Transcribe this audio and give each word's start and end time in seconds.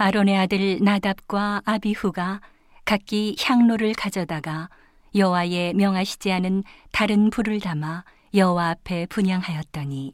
아론의 0.00 0.38
아들 0.38 0.78
나답과 0.80 1.62
아비후가 1.64 2.40
각기 2.84 3.34
향로를 3.42 3.94
가져다가 3.94 4.68
여호와의 5.16 5.74
명하시지 5.74 6.30
않은 6.30 6.62
다른 6.92 7.30
불을 7.30 7.58
담아 7.58 8.04
여호와 8.32 8.68
앞에 8.70 9.06
분양하였더니 9.06 10.12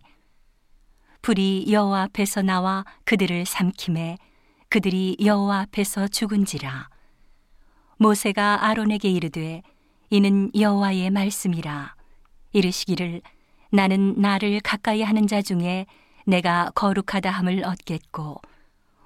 불이 1.21 1.67
여호와 1.71 2.05
앞에서 2.05 2.41
나와 2.41 2.87
그들을 3.05 3.45
삼킴에 3.45 4.17
그들이 4.71 5.19
여호와 5.23 5.61
앞에서 5.61 6.09
죽은지라. 6.09 6.89
모세가 7.99 8.65
아론에게 8.65 9.11
이르되 9.11 9.61
이는 10.09 10.51
여호와의 10.59 11.11
말씀이라. 11.11 11.95
이르시기를 12.53 13.21
나는 13.71 14.15
나를 14.17 14.61
가까이 14.61 15.03
하는 15.03 15.27
자 15.27 15.43
중에 15.43 15.85
내가 16.25 16.71
거룩하다 16.75 17.31
함을 17.31 17.65
얻겠고 17.67 18.41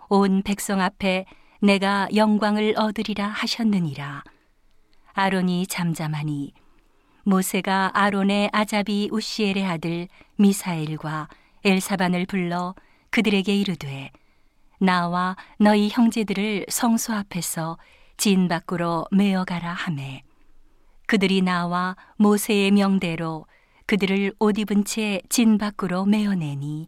온 0.08 0.42
백성 0.42 0.80
앞에 0.80 1.26
내가 1.60 2.08
영광을 2.14 2.74
얻으리라 2.76 3.26
하셨느니라. 3.28 4.24
아론이 5.12 5.66
잠잠하니 5.66 6.52
모세가 7.24 7.90
아론의 7.94 8.50
아자비 8.52 9.08
우시엘의 9.12 9.66
아들 9.66 10.08
미사엘과 10.36 11.28
엘사반을 11.64 12.26
불러 12.26 12.74
그들에게 13.10 13.54
이르되 13.54 14.10
나와 14.80 15.36
너희 15.58 15.88
형제들을 15.90 16.66
성소 16.68 17.12
앞에서 17.12 17.76
진 18.16 18.48
밖으로 18.48 19.06
메어 19.10 19.44
가라 19.44 19.72
하매. 19.72 20.22
그들이 21.06 21.42
나와 21.42 21.96
모세의 22.16 22.70
명대로 22.70 23.46
그들을 23.86 24.32
옷 24.38 24.58
입은 24.58 24.84
채 24.84 25.20
진 25.28 25.58
밖으로 25.58 26.04
메어내니 26.04 26.86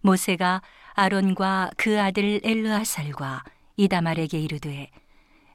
모세가 0.00 0.62
아론과 0.94 1.72
그 1.76 2.00
아들 2.00 2.40
엘르아살과 2.44 3.42
이다말에게 3.76 4.38
이르되 4.38 4.90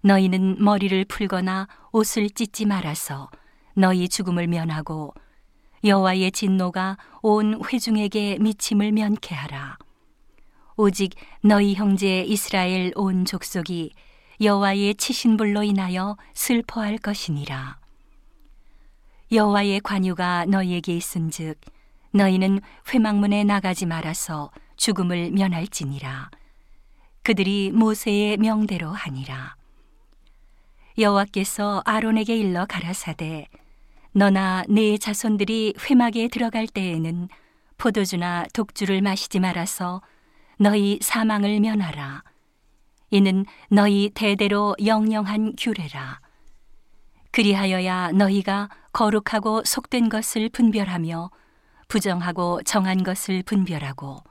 너희는 0.04 0.62
머리를 0.64 1.06
풀거나 1.06 1.68
옷을 1.92 2.30
찢지 2.30 2.66
말아서 2.66 3.30
너희 3.74 4.10
죽음을 4.10 4.48
면하고 4.48 5.14
여호와의 5.84 6.34
진노가 6.34 6.98
온 7.22 7.62
회중에게 7.66 8.38
미침을 8.40 8.92
면케 8.92 9.34
하라. 9.34 9.78
오직 10.76 11.14
너희 11.42 11.74
형제 11.74 12.22
이스라엘 12.22 12.92
온 12.96 13.24
족속이 13.24 13.94
여호와의 14.42 14.96
치신 14.96 15.38
불로 15.38 15.64
인하여 15.64 16.18
슬퍼할 16.34 16.98
것이니라. 16.98 17.78
여호와의 19.32 19.80
관유가 19.82 20.46
너희에게 20.46 20.98
있은즉 20.98 21.60
너희는 22.12 22.60
회막문에 22.94 23.44
나가지 23.46 23.86
말아서 23.86 24.52
죽음을 24.80 25.32
면할지니라. 25.32 26.32
그들이 27.22 27.72
모세의 27.72 28.38
명대로 28.38 28.90
하니라. 28.90 29.56
여호와께서 30.98 31.84
아론에게 31.86 32.36
일러 32.36 32.66
가라사대 32.66 33.48
너나 34.14 34.64
네 34.68 34.98
자손들이 34.98 35.76
회막에 35.80 36.30
들어갈 36.30 36.66
때에는 36.66 37.28
포도주나 37.78 38.46
독주를 38.54 39.02
마시지 39.02 39.40
말아서 39.40 40.02
너희 40.58 40.98
사망을 41.02 41.60
면하라. 41.60 42.24
이는 43.12 43.46
너희 43.70 44.10
대대로 44.14 44.76
영영한 44.84 45.56
규례라. 45.58 46.22
그리하여야 47.32 48.12
너희가 48.14 48.70
거룩하고 48.94 49.64
속된 49.66 50.10
것을 50.10 50.50
분별하며 50.50 51.30
부정하고 51.88 52.62
정한 52.64 53.04
것을 53.04 53.44
분별하고 53.44 54.24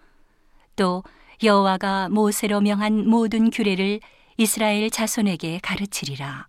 또 0.78 1.02
여호와가 1.42 2.08
모세로 2.08 2.60
명한 2.60 3.08
모든 3.08 3.50
규례를 3.50 4.00
이스라엘 4.36 4.88
자손에게 4.90 5.58
가르치리라. 5.62 6.46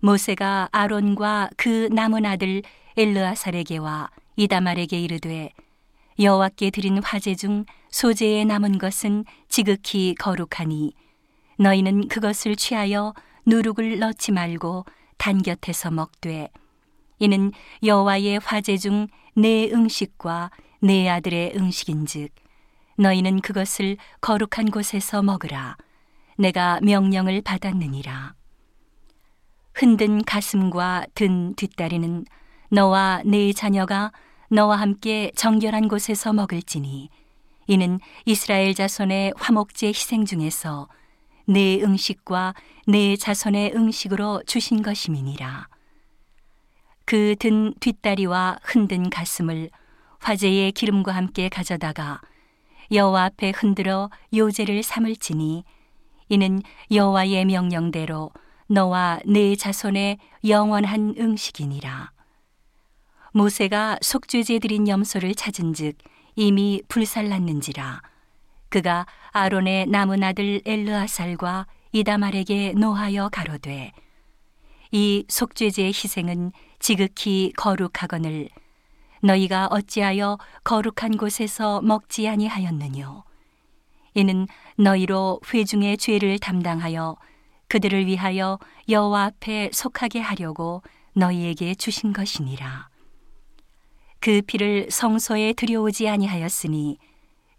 모세가 0.00 0.70
아론과 0.72 1.50
그 1.56 1.88
남은 1.92 2.24
아들 2.26 2.62
엘르아살에게와 2.96 4.10
이다말에게 4.36 4.98
이르되 4.98 5.50
여호와께 6.18 6.70
드린 6.70 7.02
화제 7.02 7.34
중 7.34 7.66
소재에 7.90 8.44
남은 8.44 8.78
것은 8.78 9.24
지극히 9.48 10.14
거룩하니 10.14 10.92
너희는 11.58 12.08
그것을 12.08 12.56
취하여 12.56 13.14
누룩을 13.44 13.98
넣지 13.98 14.32
말고 14.32 14.86
단 15.18 15.42
곁에서 15.42 15.90
먹되 15.90 16.48
이는 17.18 17.52
여호와의 17.84 18.40
화제 18.42 18.76
중 18.76 19.06
내 19.38 19.70
음식과 19.70 20.50
내 20.80 21.10
아들의 21.10 21.52
음식인즉 21.56 22.30
너희는 22.96 23.40
그것을 23.40 23.96
거룩한 24.20 24.70
곳에서 24.70 25.22
먹으라 25.22 25.76
내가 26.38 26.80
명령을 26.82 27.42
받았느니라 27.42 28.34
흔든 29.74 30.24
가슴과 30.24 31.06
든 31.14 31.54
뒷다리는 31.54 32.24
너와 32.70 33.22
네 33.24 33.52
자녀가 33.52 34.12
너와 34.50 34.76
함께 34.76 35.30
정결한 35.36 35.88
곳에서 35.88 36.32
먹을지니 36.32 37.10
이는 37.66 38.00
이스라엘 38.24 38.74
자손의 38.74 39.34
화목제 39.36 39.88
희생 39.88 40.24
중에서 40.24 40.88
내 41.46 41.80
음식과 41.82 42.54
내 42.86 43.16
자손의 43.16 43.72
음식으로 43.74 44.42
주신 44.46 44.82
것임이니라. 44.82 45.68
그 47.04 47.36
든 47.38 47.74
뒷다리와 47.80 48.58
흔든 48.62 49.10
가슴을 49.10 49.70
화제의 50.20 50.72
기름과 50.72 51.12
함께 51.12 51.48
가져다가 51.48 52.20
여호와 52.92 53.24
앞에 53.24 53.52
흔들어 53.54 54.10
요제를 54.34 54.82
삼을지니 54.82 55.64
이는 56.28 56.62
여호와의 56.90 57.44
명령대로 57.44 58.30
너와 58.68 59.20
네 59.26 59.54
자손의 59.54 60.18
영원한 60.46 61.14
음식이니라. 61.18 62.10
모세가 63.32 63.98
속죄제 64.00 64.58
드린 64.60 64.88
염소를 64.88 65.34
찾은즉 65.34 65.98
이미 66.36 66.82
불살랐는지라 66.88 68.00
그가 68.70 69.06
아론의 69.30 69.86
남은 69.86 70.22
아들 70.22 70.62
엘르아살과 70.64 71.66
이다말에게 71.92 72.72
노하여 72.72 73.28
가로되 73.28 73.92
이 74.90 75.24
속죄제의 75.28 75.88
희생은 75.88 76.52
지극히 76.78 77.52
거룩하거늘 77.56 78.48
너희가 79.26 79.66
어찌하여 79.70 80.38
거룩한 80.62 81.16
곳에서 81.18 81.82
먹지 81.82 82.28
아니하였느뇨 82.28 83.24
이는 84.14 84.46
너희로 84.78 85.40
회중의 85.52 85.98
죄를 85.98 86.38
담당하여 86.38 87.16
그들을 87.68 88.06
위하여 88.06 88.58
여호와 88.88 89.24
앞에 89.24 89.70
속하게 89.72 90.20
하려고 90.20 90.82
너희에게 91.14 91.74
주신 91.74 92.12
것이니라. 92.12 92.88
그 94.20 94.40
피를 94.46 94.88
성소에 94.90 95.52
들여오지 95.54 96.08
아니하였으니 96.08 96.98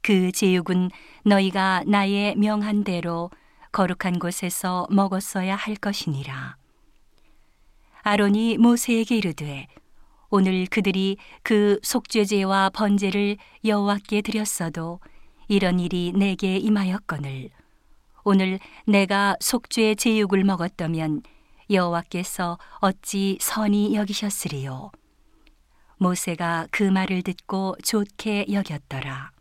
그 0.02 0.32
제육은 0.32 0.90
너희가 1.26 1.84
나의 1.86 2.36
명한 2.36 2.84
대로 2.84 3.30
거룩한 3.72 4.20
곳에서 4.20 4.88
먹었어야 4.90 5.56
할 5.56 5.76
것이니라. 5.76 6.56
아론이 8.04 8.58
모세에게 8.58 9.18
이르되 9.18 9.68
오늘 10.30 10.66
그들이 10.66 11.18
그 11.42 11.80
속죄제와 11.84 12.72
번제를 12.72 13.38
여호와께 13.64 14.22
드렸어도 14.22 15.00
이런 15.48 15.80
일이 15.80 16.12
내게 16.16 16.58
임하였거늘. 16.58 17.50
오늘 18.24 18.60
내가 18.86 19.38
속죄 19.40 19.96
제육을 19.96 20.44
먹었다면 20.44 21.22
여호와께서 21.70 22.58
어찌 22.80 23.38
선히 23.40 23.96
여기셨으리요? 23.96 24.92
모세가 25.98 26.68
그 26.72 26.84
말을 26.84 27.24
듣고 27.24 27.76
좋게 27.84 28.48
여겼더라 28.52 29.32